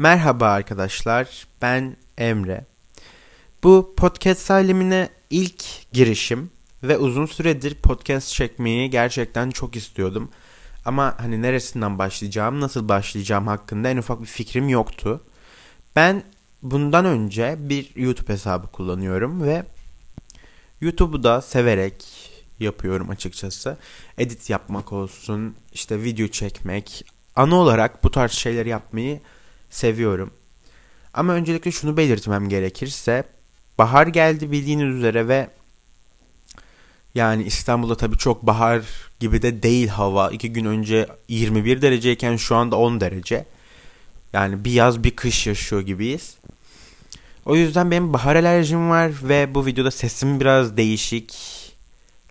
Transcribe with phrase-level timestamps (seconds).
[0.00, 2.64] Merhaba arkadaşlar, ben Emre.
[3.64, 6.50] Bu podcast alemine ilk girişim
[6.82, 10.30] ve uzun süredir podcast çekmeyi gerçekten çok istiyordum.
[10.84, 15.24] Ama hani neresinden başlayacağım, nasıl başlayacağım hakkında en ufak bir fikrim yoktu.
[15.96, 16.22] Ben
[16.62, 19.64] bundan önce bir YouTube hesabı kullanıyorum ve
[20.80, 22.04] YouTube'u da severek
[22.60, 23.76] yapıyorum açıkçası.
[24.18, 27.04] Edit yapmak olsun, işte video çekmek,
[27.36, 29.20] ana olarak bu tarz şeyleri yapmayı.
[31.14, 33.24] Ama öncelikle şunu belirtmem gerekirse
[33.78, 35.50] bahar geldi bildiğiniz üzere ve
[37.14, 38.82] yani İstanbul'da tabii çok bahar
[39.20, 40.30] gibi de değil hava.
[40.30, 43.44] İki gün önce 21 dereceyken şu anda 10 derece.
[44.32, 46.36] Yani bir yaz bir kış yaşıyor gibiyiz.
[47.46, 51.36] O yüzden benim bahar alerjim var ve bu videoda sesim biraz değişik.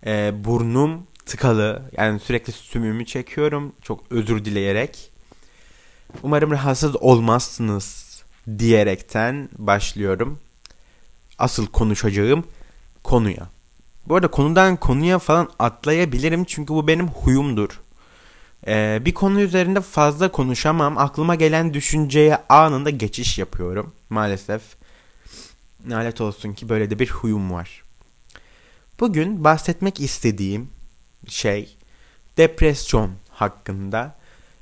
[0.06, 1.82] Ee, burnum tıkalı.
[1.98, 3.74] Yani sürekli sümüğümü çekiyorum.
[3.82, 5.12] Çok özür dileyerek.
[6.24, 8.10] Umarım rahatsız olmazsınız
[8.60, 10.40] diyerekten başlıyorum.
[11.38, 12.44] Asıl konuşacağım
[13.04, 13.50] konuya.
[14.08, 17.82] Bu arada konudan konuya falan atlayabilirim çünkü bu benim huyumdur.
[18.68, 20.98] Ee, bir konu üzerinde fazla konuşamam.
[20.98, 23.94] Aklıma gelen düşünceye anında geçiş yapıyorum.
[24.10, 24.62] Maalesef.
[25.86, 27.84] Nalet olsun ki böyle de bir huyum var.
[29.00, 30.70] Bugün bahsetmek istediğim
[31.28, 31.78] şey
[32.38, 34.19] depresyon hakkında.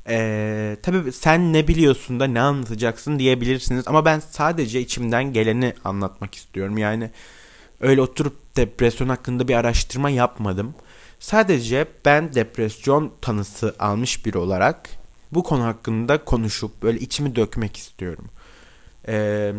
[0.09, 6.35] Ee, tabii sen ne biliyorsun da ne anlatacaksın diyebilirsiniz ama ben sadece içimden geleni anlatmak
[6.35, 6.77] istiyorum.
[6.77, 7.11] Yani
[7.81, 10.75] öyle oturup depresyon hakkında bir araştırma yapmadım.
[11.19, 14.89] Sadece ben depresyon tanısı almış biri olarak
[15.31, 18.25] bu konu hakkında konuşup böyle içimi dökmek istiyorum.
[19.07, 19.53] Ee,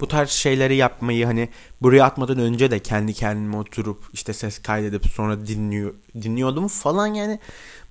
[0.00, 1.48] bu tarz şeyleri yapmayı hani
[1.82, 7.38] buraya atmadan önce de kendi kendime oturup işte ses kaydedip sonra dinliyor dinliyordum falan yani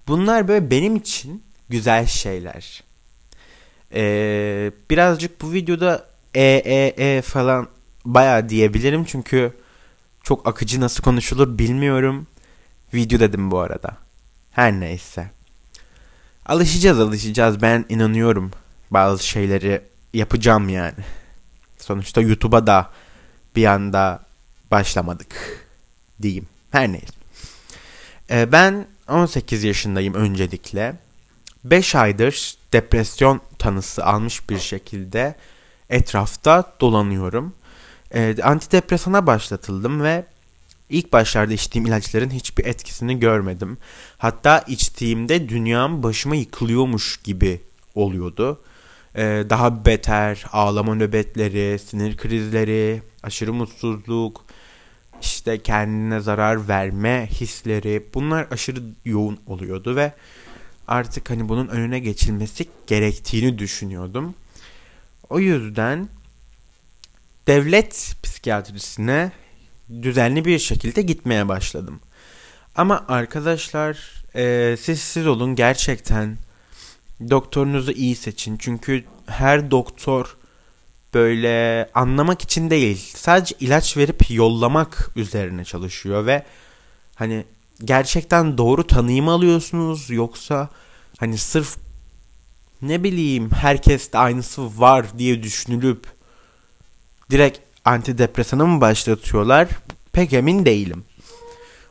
[0.07, 2.83] bunlar böyle benim için güzel şeyler.
[3.93, 7.67] Ee, birazcık bu videoda e e e falan
[8.05, 9.53] bayağı diyebilirim çünkü
[10.23, 12.27] çok akıcı nasıl konuşulur bilmiyorum.
[12.93, 13.97] Video dedim bu arada.
[14.51, 15.31] Her neyse.
[16.45, 18.51] Alışacağız alışacağız ben inanıyorum.
[18.91, 19.81] Bazı şeyleri
[20.13, 21.03] yapacağım yani.
[21.77, 22.89] Sonuçta YouTube'a da
[23.55, 24.19] bir anda
[24.71, 25.35] başlamadık
[26.21, 26.47] diyeyim.
[26.71, 27.13] Her neyse.
[28.29, 30.95] Ee, ben 18 yaşındayım öncelikle.
[31.63, 35.35] 5 aydır depresyon tanısı almış bir şekilde
[35.89, 37.53] etrafta dolanıyorum.
[38.13, 40.25] Ee, antidepresana başlatıldım ve
[40.89, 43.77] ilk başlarda içtiğim ilaçların hiçbir etkisini görmedim.
[44.17, 47.61] Hatta içtiğimde dünyam başıma yıkılıyormuş gibi
[47.95, 48.61] oluyordu.
[49.15, 54.45] Ee, daha beter ağlama nöbetleri, sinir krizleri, aşırı mutsuzluk,
[55.21, 60.13] işte kendine zarar verme hisleri bunlar aşırı yoğun oluyordu ve
[60.87, 64.35] artık hani bunun önüne geçilmesi gerektiğini düşünüyordum.
[65.29, 66.09] O yüzden
[67.47, 69.31] devlet psikiyatrisine
[70.01, 71.99] düzenli bir şekilde gitmeye başladım.
[72.75, 76.37] Ama arkadaşlar e, siz siz olun gerçekten
[77.29, 78.57] doktorunuzu iyi seçin.
[78.57, 80.37] Çünkü her doktor
[81.13, 86.43] böyle anlamak için değil sadece ilaç verip yollamak üzerine çalışıyor ve
[87.15, 87.45] hani
[87.85, 90.69] gerçekten doğru tanıyımı alıyorsunuz yoksa
[91.17, 91.77] hani sırf
[92.81, 96.07] ne bileyim herkes de aynısı var diye düşünülüp
[97.31, 99.67] direkt antidepresanı mı başlatıyorlar
[100.11, 101.03] pek emin değilim.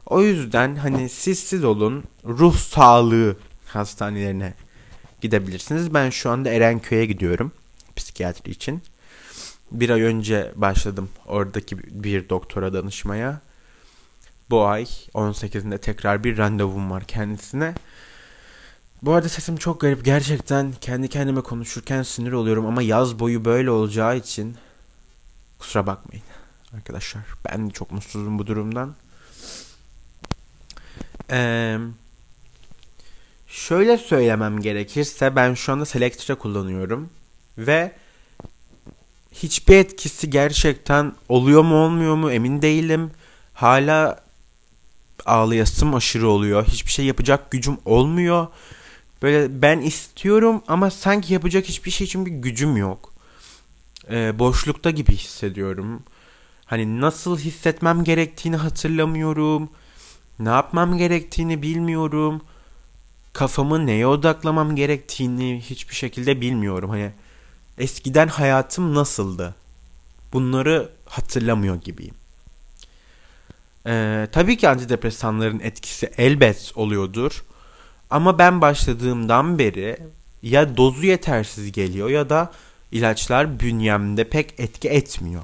[0.06, 3.36] O yüzden hani siz siz olun ruh sağlığı
[3.66, 4.54] hastanelerine
[5.20, 5.94] gidebilirsiniz.
[5.94, 7.52] Ben şu anda Erenköy'e gidiyorum
[7.96, 8.82] psikiyatri için.
[9.70, 13.40] Bir ay önce başladım oradaki bir doktora danışmaya.
[14.52, 14.82] Bu ay
[15.14, 17.74] 18'inde tekrar bir randevum var kendisine.
[19.02, 20.04] Bu arada sesim çok garip.
[20.04, 24.56] Gerçekten kendi kendime konuşurken sinir oluyorum ama yaz boyu böyle olacağı için
[25.58, 26.24] kusura bakmayın
[26.76, 27.22] arkadaşlar.
[27.48, 28.94] Ben çok mutsuzum bu durumdan.
[31.30, 31.78] Ee,
[33.46, 37.10] şöyle söylemem gerekirse ben şu anda Selectra kullanıyorum
[37.58, 37.92] ve
[39.32, 43.10] hiçbir etkisi gerçekten oluyor mu olmuyor mu emin değilim.
[43.54, 44.22] Hala
[45.26, 46.64] ağlayasım aşırı oluyor.
[46.66, 48.46] Hiçbir şey yapacak gücüm olmuyor.
[49.22, 53.12] Böyle ben istiyorum ama sanki yapacak hiçbir şey için bir gücüm yok.
[54.10, 56.02] Ee, boşlukta gibi hissediyorum.
[56.66, 59.70] Hani nasıl hissetmem gerektiğini hatırlamıyorum.
[60.38, 62.42] Ne yapmam gerektiğini bilmiyorum.
[63.32, 66.90] Kafamı neye odaklamam gerektiğini hiçbir şekilde bilmiyorum.
[66.90, 67.12] Hani
[67.78, 69.54] eskiden hayatım nasıldı?
[70.32, 72.14] Bunları hatırlamıyor gibiyim.
[73.86, 77.44] Ee, tabii ki antidepresanların etkisi elbet oluyordur.
[78.10, 79.98] Ama ben başladığımdan beri
[80.42, 82.52] ya dozu yetersiz geliyor ya da
[82.92, 85.42] ilaçlar bünyemde pek etki etmiyor.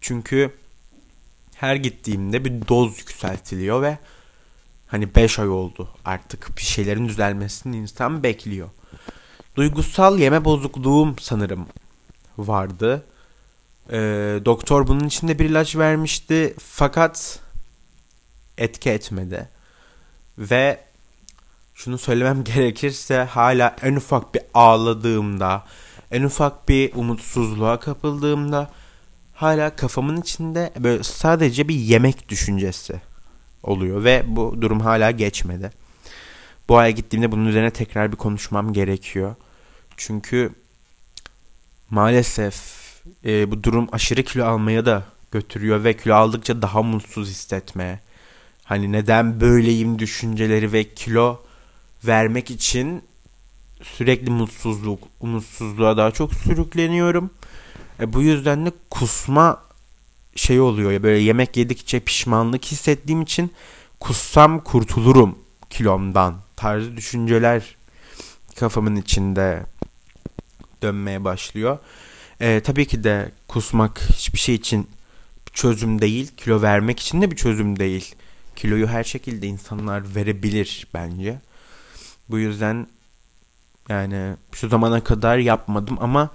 [0.00, 0.52] Çünkü
[1.54, 3.98] her gittiğimde bir doz yükseltiliyor ve
[4.86, 8.68] hani 5 ay oldu artık bir şeylerin düzelmesini insan bekliyor.
[9.56, 11.66] Duygusal yeme bozukluğum sanırım
[12.38, 13.04] vardı.
[13.90, 17.40] Ee, doktor bunun içinde bir ilaç vermişti fakat
[18.58, 19.48] etki etmedi.
[20.38, 20.80] Ve
[21.74, 25.64] şunu söylemem gerekirse hala en ufak bir ağladığımda,
[26.10, 28.70] en ufak bir umutsuzluğa kapıldığımda
[29.34, 33.00] hala kafamın içinde böyle sadece bir yemek düşüncesi
[33.62, 35.70] oluyor ve bu durum hala geçmedi.
[36.68, 39.34] Bu aya gittiğimde bunun üzerine tekrar bir konuşmam gerekiyor.
[39.96, 40.50] Çünkü
[41.90, 42.85] maalesef
[43.24, 48.00] e, bu durum aşırı kilo almaya da götürüyor ve kilo aldıkça daha mutsuz hissetmeye.
[48.64, 51.40] Hani neden böyleyim düşünceleri ve kilo
[52.06, 53.02] vermek için
[53.82, 57.30] sürekli mutsuzluk, umutsuzluğa daha çok sürükleniyorum.
[58.00, 59.62] E, bu yüzden de kusma
[60.36, 63.52] şey oluyor ya böyle yemek yedikçe pişmanlık hissettiğim için
[64.00, 65.38] kussam kurtulurum
[65.70, 67.76] kilomdan tarzı düşünceler
[68.56, 69.62] kafamın içinde
[70.82, 71.78] dönmeye başlıyor.
[72.40, 74.88] E, tabii ki de kusmak hiçbir şey için
[75.52, 76.30] çözüm değil.
[76.36, 78.14] Kilo vermek için de bir çözüm değil.
[78.56, 81.40] Kiloyu her şekilde insanlar verebilir bence.
[82.30, 82.86] Bu yüzden
[83.88, 86.30] yani şu zamana kadar yapmadım ama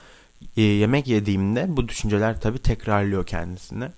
[0.58, 3.90] e, yemek yediğimde bu düşünceler tabii tekrarlıyor kendisini.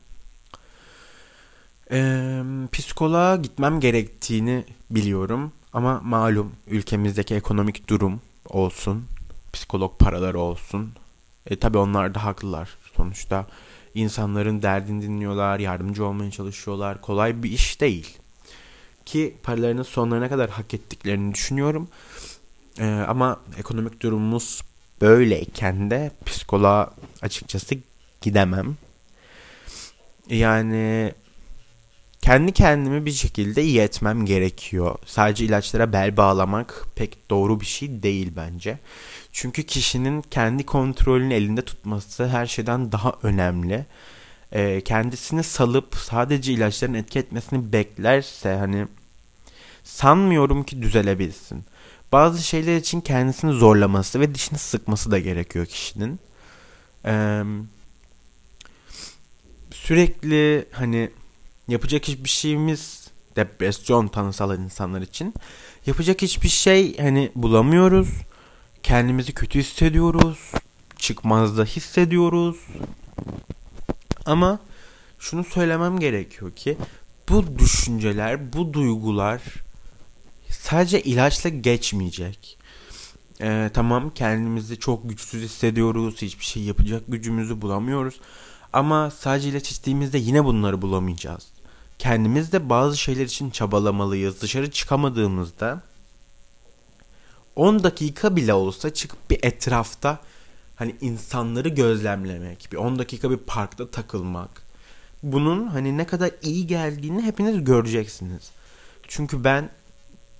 [1.91, 2.41] E,
[2.71, 9.05] psikoloğa gitmem gerektiğini biliyorum ama malum ülkemizdeki ekonomik durum olsun,
[9.53, 10.93] psikolog paraları olsun.
[11.47, 13.47] E, tabii onlar da haklılar sonuçta.
[13.95, 17.01] insanların derdini dinliyorlar, yardımcı olmaya çalışıyorlar.
[17.01, 18.17] Kolay bir iş değil.
[19.05, 21.87] Ki paralarının sonlarına kadar hak ettiklerini düşünüyorum.
[22.79, 24.61] E, ama ekonomik durumumuz
[25.01, 27.75] böyleyken de psikoloğa açıkçası
[28.21, 28.77] gidemem.
[30.29, 31.13] Yani
[32.23, 34.95] kendi kendimi bir şekilde iyi etmem gerekiyor.
[35.05, 38.79] Sadece ilaçlara bel bağlamak pek doğru bir şey değil bence.
[39.31, 43.85] Çünkü kişinin kendi kontrolünü elinde tutması her şeyden daha önemli.
[44.51, 48.87] Ee, kendisini salıp sadece ilaçların etki etmesini beklerse hani
[49.83, 51.65] sanmıyorum ki düzelebilsin.
[52.11, 56.19] Bazı şeyler için kendisini zorlaması ve dişini sıkması da gerekiyor kişinin.
[57.05, 57.43] Ee,
[59.71, 61.09] sürekli hani
[61.67, 65.33] yapacak hiçbir şeyimiz depresyon tanısal insanlar için
[65.85, 68.09] yapacak hiçbir şey hani bulamıyoruz.
[68.83, 70.51] Kendimizi kötü hissediyoruz.
[70.97, 72.57] Çıkmazda hissediyoruz.
[74.25, 74.59] Ama
[75.19, 76.77] şunu söylemem gerekiyor ki
[77.29, 79.41] bu düşünceler, bu duygular
[80.49, 82.57] sadece ilaçla geçmeyecek.
[83.41, 86.21] Ee, tamam kendimizi çok güçsüz hissediyoruz.
[86.21, 88.19] Hiçbir şey yapacak gücümüzü bulamıyoruz.
[88.73, 91.52] Ama sadece ilaç içtiğimizde yine bunları bulamayacağız.
[92.03, 94.41] Kendimiz de bazı şeyler için çabalamalıyız.
[94.41, 95.81] Dışarı çıkamadığımızda
[97.55, 100.19] 10 dakika bile olsa çıkıp bir etrafta
[100.75, 104.63] hani insanları gözlemlemek, bir 10 dakika bir parkta takılmak.
[105.23, 108.51] Bunun hani ne kadar iyi geldiğini hepiniz göreceksiniz.
[109.07, 109.69] Çünkü ben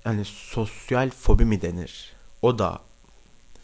[0.04, 2.14] hani sosyal fobi mi denir?
[2.42, 2.80] O da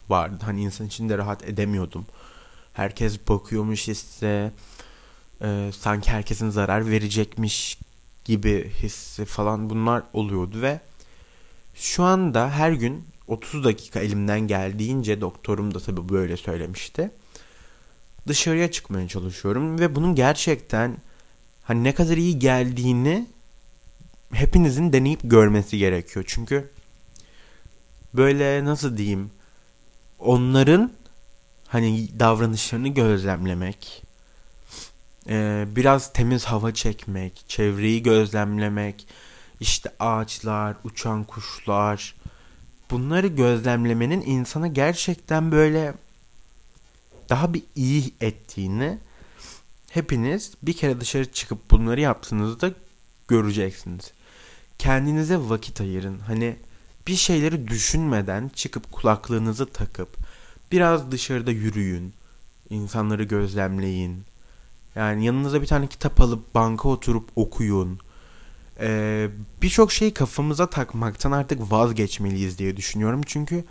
[0.08, 0.38] vardı.
[0.44, 2.06] Hani insan içinde rahat edemiyordum.
[2.72, 4.52] Herkes bakıyormuş ise
[5.42, 7.78] e, sanki herkesin zarar verecekmiş
[8.24, 10.80] gibi hissi falan bunlar oluyordu ve
[11.74, 17.10] şu anda her gün 30 dakika elimden geldiğince doktorum da tabii böyle söylemişti.
[18.28, 20.96] Dışarıya çıkmaya çalışıyorum ve bunun gerçekten
[21.62, 23.26] hani ne kadar iyi geldiğini
[24.32, 26.24] hepinizin deneyip görmesi gerekiyor.
[26.28, 26.70] Çünkü
[28.14, 29.30] böyle nasıl diyeyim
[30.18, 30.92] onların
[31.66, 34.02] hani davranışlarını gözlemlemek,
[35.28, 39.06] e, biraz temiz hava çekmek, çevreyi gözlemlemek,
[39.60, 42.14] işte ağaçlar, uçan kuşlar,
[42.90, 45.94] bunları gözlemlemenin insana gerçekten böyle
[47.28, 48.98] daha bir iyi ettiğini
[49.90, 52.70] hepiniz bir kere dışarı çıkıp bunları yaptığınızda
[53.28, 54.12] göreceksiniz.
[54.78, 56.18] Kendinize vakit ayırın.
[56.18, 56.56] Hani
[57.06, 60.16] bir şeyleri düşünmeden çıkıp kulaklığınızı takıp
[60.72, 62.14] biraz dışarıda yürüyün.
[62.70, 64.24] İnsanları gözlemleyin.
[64.94, 67.98] Yani yanınıza bir tane kitap alıp banka oturup okuyun.
[68.80, 69.28] Ee,
[69.62, 73.20] Birçok şeyi kafamıza takmaktan artık vazgeçmeliyiz diye düşünüyorum.
[73.26, 73.64] Çünkü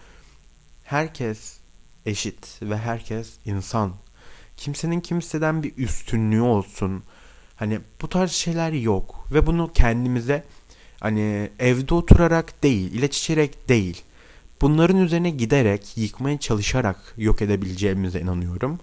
[0.83, 1.57] herkes
[2.05, 3.93] eşit ve herkes insan.
[4.57, 7.03] Kimsenin kimseden bir üstünlüğü olsun.
[7.55, 9.27] Hani bu tarz şeyler yok.
[9.33, 10.43] Ve bunu kendimize
[10.99, 14.03] hani evde oturarak değil, ilaç içerek değil.
[14.61, 18.79] bunların üzerine giderek, yıkmaya çalışarak yok edebileceğimize inanıyorum.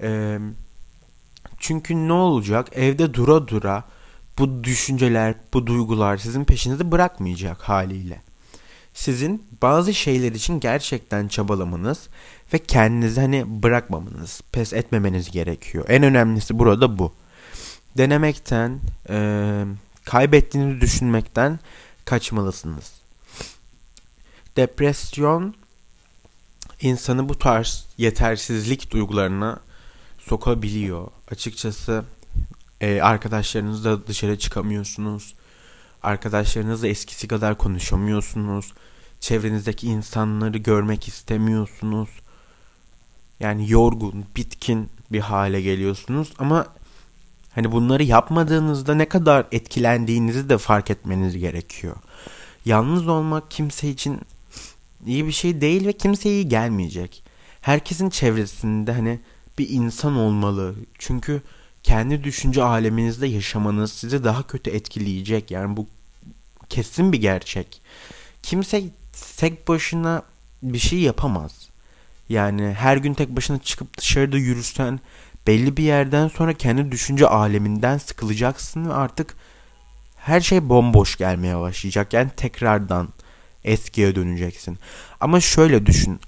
[0.00, 0.38] Ee,
[1.58, 2.68] çünkü ne olacak?
[2.72, 3.84] Evde dura dura
[4.38, 8.20] bu düşünceler, bu duygular sizin peşinizi bırakmayacak haliyle.
[8.94, 12.08] Sizin bazı şeyler için gerçekten çabalamanız
[12.52, 15.84] ve kendinizi hani bırakmamanız, pes etmemeniz gerekiyor.
[15.88, 17.12] En önemlisi burada bu.
[17.98, 19.64] Denemekten, e,
[20.04, 21.58] kaybettiğinizi düşünmekten
[22.04, 22.92] kaçmalısınız.
[24.56, 25.54] Depresyon
[26.80, 29.60] insanı bu tarz yetersizlik duygularına
[30.18, 31.08] sokabiliyor.
[31.30, 32.04] Açıkçası
[32.80, 35.34] e, arkadaşlarınızla dışarı çıkamıyorsunuz.
[36.02, 38.72] Arkadaşlarınızla eskisi kadar konuşamıyorsunuz.
[39.20, 42.08] Çevrenizdeki insanları görmek istemiyorsunuz.
[43.40, 46.66] Yani yorgun, bitkin bir hale geliyorsunuz ama
[47.54, 51.96] hani bunları yapmadığınızda ne kadar etkilendiğinizi de fark etmeniz gerekiyor.
[52.64, 54.20] Yalnız olmak kimse için
[55.06, 57.22] iyi bir şey değil ve kimseye iyi gelmeyecek.
[57.60, 59.20] Herkesin çevresinde hani
[59.58, 60.74] bir insan olmalı.
[60.98, 61.42] Çünkü
[61.82, 65.50] kendi düşünce aleminizde yaşamanız sizi daha kötü etkileyecek.
[65.50, 65.86] Yani bu
[66.68, 67.82] kesin bir gerçek.
[68.42, 68.84] Kimse
[69.36, 70.22] tek başına
[70.62, 71.68] bir şey yapamaz.
[72.28, 75.00] Yani her gün tek başına çıkıp dışarıda yürürsen
[75.46, 79.34] belli bir yerden sonra kendi düşünce aleminden sıkılacaksın ve artık
[80.16, 82.12] her şey bomboş gelmeye başlayacak.
[82.12, 83.08] Yani tekrardan
[83.64, 84.78] eskiye döneceksin.
[85.20, 86.20] Ama şöyle düşün.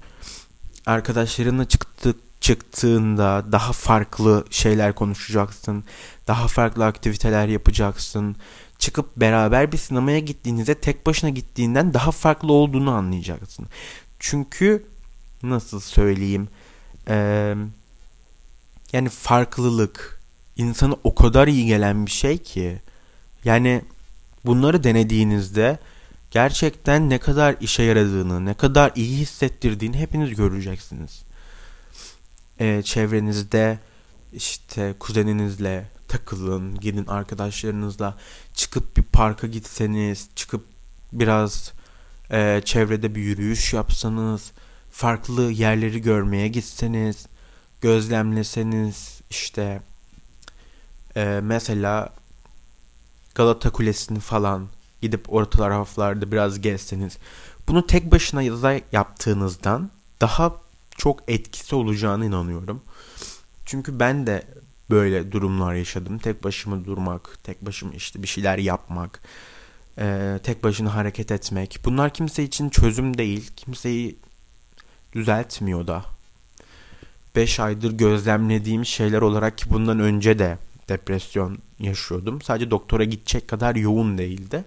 [0.85, 5.83] Arkadaşlarınla çıktık çıktığında daha farklı şeyler konuşacaksın.
[6.27, 8.35] Daha farklı aktiviteler yapacaksın.
[8.79, 13.67] Çıkıp beraber bir sinemaya gittiğinizde tek başına gittiğinden daha farklı olduğunu anlayacaksın.
[14.19, 14.85] Çünkü
[15.43, 16.47] nasıl söyleyeyim
[17.07, 17.55] ee,
[18.93, 20.19] yani farklılık
[20.57, 22.79] insana o kadar iyi gelen bir şey ki
[23.45, 23.81] yani
[24.45, 25.79] bunları denediğinizde
[26.31, 31.28] gerçekten ne kadar işe yaradığını, ne kadar iyi hissettirdiğini hepiniz göreceksiniz
[32.59, 33.79] e, çevrenizde
[34.33, 38.17] işte kuzeninizle takılın, gidin arkadaşlarınızla.
[38.53, 40.65] Çıkıp bir parka gitseniz, çıkıp
[41.13, 41.73] biraz
[42.31, 44.51] e, çevrede bir yürüyüş yapsanız,
[44.91, 47.25] farklı yerleri görmeye gitseniz,
[47.81, 49.81] gözlemleseniz işte
[51.15, 52.09] e, mesela
[53.35, 54.67] Galata Kulesi'ni falan
[55.01, 57.17] gidip orta taraflarda biraz gezseniz.
[57.67, 58.43] Bunu tek başına
[58.91, 60.55] yaptığınızdan daha
[60.99, 62.81] çok etkisi olacağına inanıyorum.
[63.65, 64.47] Çünkü ben de
[64.89, 66.17] böyle durumlar yaşadım.
[66.17, 69.21] Tek başıma durmak, tek başıma işte bir şeyler yapmak,
[69.97, 71.79] e, tek başına hareket etmek.
[71.85, 73.51] Bunlar kimse için çözüm değil.
[73.55, 74.19] Kimseyi
[75.13, 76.05] düzeltmiyor da.
[77.35, 80.57] 5 aydır gözlemlediğim şeyler olarak ki bundan önce de
[80.89, 82.41] depresyon yaşıyordum.
[82.41, 84.65] Sadece doktora gidecek kadar yoğun değildi.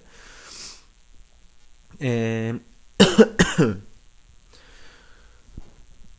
[2.01, 2.55] Eee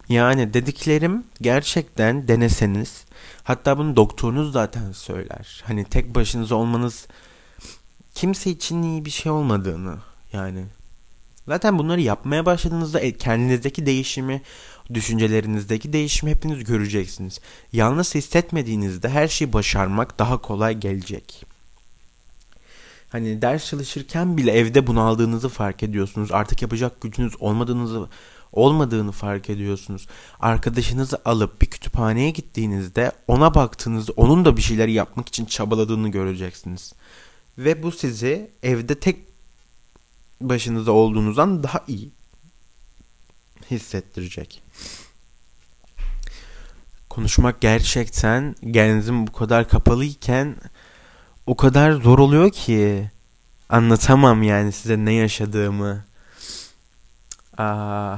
[0.09, 3.05] Yani dediklerim gerçekten deneseniz
[3.43, 5.63] hatta bunu doktorunuz zaten söyler.
[5.65, 7.07] Hani tek başınıza olmanız
[8.13, 9.97] kimse için iyi bir şey olmadığını
[10.33, 10.65] yani.
[11.47, 14.41] Zaten bunları yapmaya başladığınızda e, kendinizdeki değişimi,
[14.93, 17.39] düşüncelerinizdeki değişimi hepiniz göreceksiniz.
[17.73, 21.45] Yalnız hissetmediğinizde her şeyi başarmak daha kolay gelecek.
[23.09, 26.31] Hani ders çalışırken bile evde bunaldığınızı fark ediyorsunuz.
[26.31, 28.09] Artık yapacak gücünüz olmadığınızı
[28.53, 30.07] olmadığını fark ediyorsunuz.
[30.39, 36.93] Arkadaşınızı alıp bir kütüphaneye gittiğinizde ona baktığınızda onun da bir şeyler yapmak için çabaladığını göreceksiniz.
[37.57, 39.17] Ve bu sizi evde tek
[40.41, 42.11] başınıza olduğunuzdan daha iyi
[43.71, 44.63] hissettirecek.
[47.09, 50.55] Konuşmak gerçekten genzim bu kadar kapalıyken
[51.47, 53.11] o kadar zor oluyor ki
[53.69, 56.05] anlatamam yani size ne yaşadığımı.
[57.57, 58.17] Aa,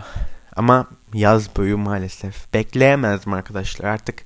[0.55, 3.85] ama yaz boyu maalesef bekleyemezdim arkadaşlar.
[3.85, 4.23] Artık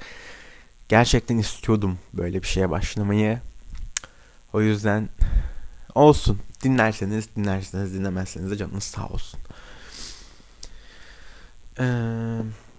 [0.90, 3.40] gerçekten istiyordum böyle bir şeye başlamayı.
[4.54, 5.10] O yüzden
[5.96, 6.40] olsun.
[6.64, 9.40] Dinlerseniz dinlerseniz dinlemezseniz de canınız sağ olsun.
[11.80, 11.86] Ee,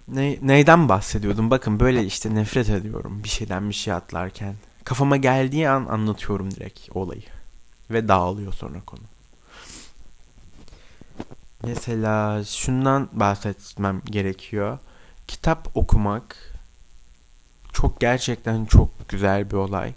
[0.09, 1.51] ne, neyden bahsediyordum?
[1.51, 4.55] Bakın böyle işte nefret ediyorum bir şeyden bir şey atlarken.
[4.85, 7.23] Kafama geldiği an anlatıyorum direkt olayı.
[7.91, 9.01] Ve dağılıyor sonra konu.
[11.65, 14.79] Mesela şundan bahsetmem gerekiyor.
[15.29, 16.37] Kitap okumak
[17.73, 19.93] çok gerçekten çok güzel bir olay.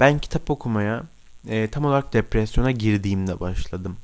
[0.00, 1.02] Ben kitap okumaya
[1.48, 3.96] e, tam olarak depresyona girdiğimde başladım.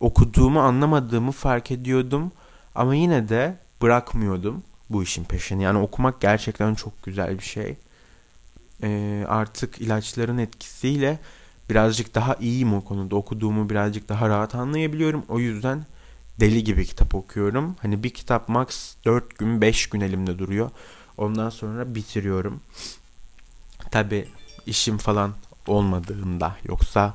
[0.00, 2.32] Okuduğumu anlamadığımı fark ediyordum
[2.74, 5.62] ama yine de bırakmıyordum bu işin peşini.
[5.62, 7.76] Yani okumak gerçekten çok güzel bir şey.
[8.82, 11.18] E, artık ilaçların etkisiyle
[11.70, 13.16] birazcık daha iyiyim o konuda.
[13.16, 15.24] Okuduğumu birazcık daha rahat anlayabiliyorum.
[15.28, 15.86] O yüzden
[16.40, 17.76] deli gibi kitap okuyorum.
[17.82, 20.70] Hani bir kitap max 4 gün 5 gün elimde duruyor.
[21.18, 22.60] Ondan sonra bitiriyorum.
[23.90, 24.28] Tabi
[24.66, 25.34] işim falan
[25.66, 27.14] olmadığında yoksa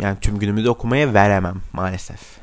[0.00, 2.38] yani tüm günümü de okumaya veremem maalesef.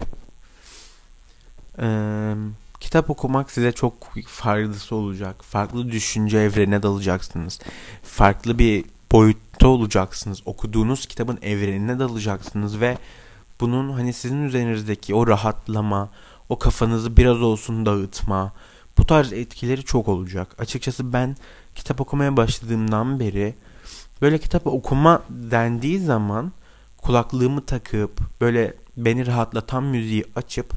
[1.80, 2.34] Ee,
[2.80, 3.94] kitap okumak size çok
[4.28, 5.44] faydası olacak.
[5.44, 7.60] Farklı düşünce evrene dalacaksınız.
[8.04, 10.42] Farklı bir boyutta olacaksınız.
[10.46, 12.98] Okuduğunuz kitabın evrenine dalacaksınız ve
[13.60, 16.10] bunun hani sizin üzerinizdeki o rahatlama,
[16.50, 18.54] o kafanızı biraz olsun dağıtma,
[18.98, 20.56] bu tarz etkileri çok olacak.
[20.60, 21.36] Açıkçası ben
[21.76, 23.56] kitap okumaya başladığımdan beri
[24.22, 26.52] böyle kitap okuma dendiği zaman
[26.98, 30.74] kulaklığımı takıp böyle beni rahatlatan müziği açıp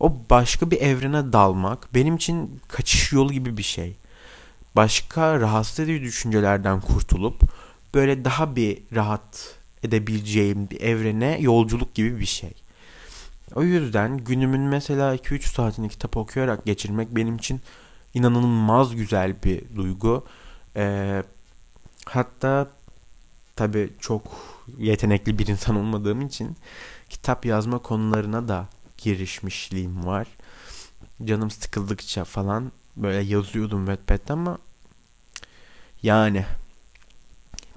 [0.00, 3.96] o başka bir evrene dalmak benim için kaçış yolu gibi bir şey.
[4.76, 7.42] Başka rahatsız edici düşüncelerden kurtulup
[7.94, 12.52] böyle daha bir rahat edebileceğim bir evrene yolculuk gibi bir şey.
[13.54, 17.60] O yüzden günümün mesela 2-3 saatini kitap okuyarak geçirmek benim için
[18.14, 20.26] inanılmaz güzel bir duygu.
[20.76, 21.22] Ee,
[22.04, 22.68] hatta
[23.56, 24.22] tabii çok
[24.78, 26.56] yetenekli bir insan olmadığım için
[27.08, 28.68] kitap yazma konularına da
[28.98, 30.26] girişmişliğim var.
[31.24, 34.58] Canım sıkıldıkça falan böyle yazıyordum Wattpad'de ama
[36.02, 36.44] yani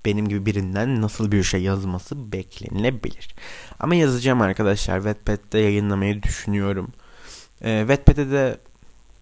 [0.05, 3.35] benim gibi birinden nasıl bir şey yazması beklenilebilir.
[3.79, 4.97] Ama yazacağım arkadaşlar.
[4.97, 6.91] Wattpad'de yayınlamayı düşünüyorum.
[7.61, 8.57] E, Wattpad'de de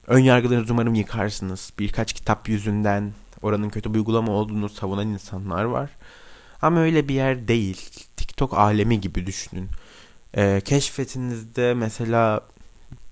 [0.08, 1.74] ön yargılarınızı umarım yıkarsınız.
[1.80, 3.12] Birkaç kitap yüzünden
[3.42, 5.90] oranın kötü bir uygulama olduğunu savunan insanlar var.
[6.62, 7.90] Ama öyle bir yer değil.
[8.18, 9.70] TikTok alemi gibi düşünün.
[10.34, 12.42] E, keşfetinizde mesela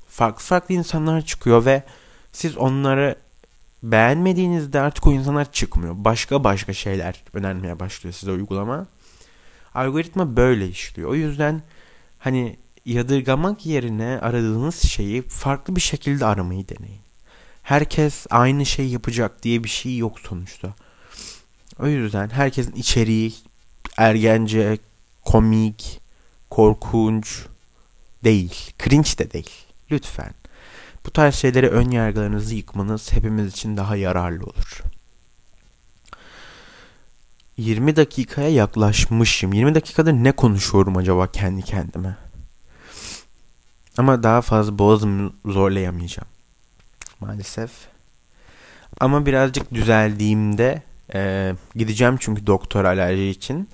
[0.08, 1.84] farklı farklı insanlar çıkıyor ve
[2.32, 3.16] siz onları
[3.84, 5.96] beğenmediğinizde artık o insanlar çıkmıyor.
[5.98, 8.88] Başka başka şeyler önermeye başlıyor size uygulama.
[9.76, 11.10] Algoritma böyle işliyor.
[11.10, 11.62] O yüzden
[12.20, 17.02] hani yadırgamak yerine aradığınız şeyi farklı bir şekilde aramayı deneyin.
[17.64, 20.74] Herkes aynı şey yapacak diye bir şey yok sonuçta.
[21.80, 23.34] O yüzden herkesin içeriği
[23.98, 24.78] ergence,
[25.26, 26.02] komik,
[26.50, 27.46] korkunç
[28.24, 28.72] değil.
[28.84, 29.52] Cringe de değil.
[29.92, 30.34] Lütfen.
[31.10, 34.84] Bu tarz şeyleri ön yargılarınızı yıkmanız hepimiz için daha yararlı olur.
[37.58, 39.54] 20 dakikaya yaklaşmışım.
[39.54, 42.18] 20 dakikadır ne konuşuyorum acaba kendi kendime?
[43.98, 46.28] Ama daha fazla boğazımı zorlayamayacağım.
[47.20, 47.72] Maalesef.
[49.00, 50.82] Ama birazcık düzeldiğimde
[51.14, 53.70] e, gideceğim çünkü doktor alerji için.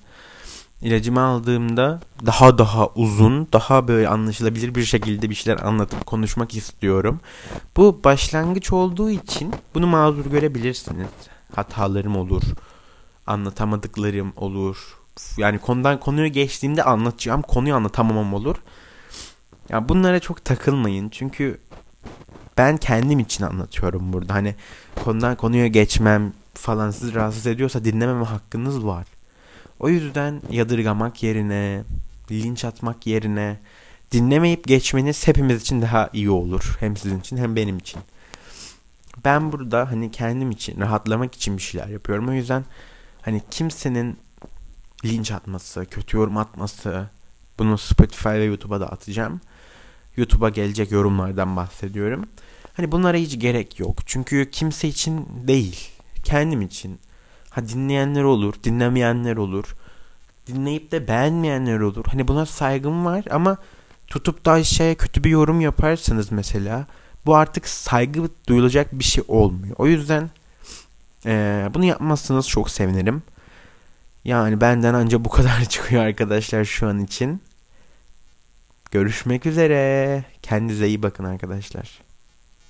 [0.82, 7.20] İlacımı aldığımda daha daha uzun, daha böyle anlaşılabilir bir şekilde bir şeyler anlatıp konuşmak istiyorum.
[7.76, 11.08] Bu başlangıç olduğu için bunu mazur görebilirsiniz.
[11.54, 12.42] Hatalarım olur,
[13.26, 14.98] anlatamadıklarım olur.
[15.36, 18.56] Yani konudan konuya geçtiğimde anlatacağım konuyu anlatamamam olur.
[18.56, 18.60] Ya
[19.68, 21.60] yani bunlara çok takılmayın çünkü
[22.58, 24.34] ben kendim için anlatıyorum burada.
[24.34, 24.54] Hani
[25.04, 29.15] konudan konuya geçmem falan sizi rahatsız ediyorsa dinlememe hakkınız var.
[29.80, 31.84] O yüzden yadırgamak yerine,
[32.30, 33.58] linç atmak yerine
[34.12, 36.76] dinlemeyip geçmeniz hepimiz için daha iyi olur.
[36.80, 38.00] Hem sizin için hem benim için.
[39.24, 42.28] Ben burada hani kendim için, rahatlamak için bir şeyler yapıyorum.
[42.28, 42.64] O yüzden
[43.22, 44.16] hani kimsenin
[45.04, 47.08] linç atması, kötü yorum atması
[47.58, 49.40] bunu Spotify ve YouTube'a da atacağım.
[50.16, 52.26] YouTube'a gelecek yorumlardan bahsediyorum.
[52.72, 53.96] Hani bunlara hiç gerek yok.
[54.06, 55.90] Çünkü kimse için değil.
[56.24, 56.98] Kendim için.
[57.56, 59.76] Ha dinleyenler olur, dinlemeyenler olur.
[60.46, 62.04] Dinleyip de beğenmeyenler olur.
[62.10, 63.56] Hani buna saygım var ama
[64.06, 66.86] tutup da aşağıya kötü bir yorum yaparsanız mesela
[67.26, 69.74] bu artık saygı duyulacak bir şey olmuyor.
[69.78, 70.30] O yüzden
[71.26, 73.22] ee, bunu yapmazsanız çok sevinirim.
[74.24, 77.42] Yani benden ancak bu kadar çıkıyor arkadaşlar şu an için.
[78.90, 80.24] Görüşmek üzere.
[80.42, 82.05] Kendinize iyi bakın arkadaşlar.